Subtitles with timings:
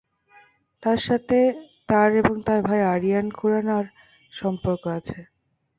[0.83, 1.37] তার সাথে
[1.89, 3.85] তার এবং তাঁর ভাই আরিয়ান খুরানা-র
[4.33, 5.19] সম্পর্ক আছে।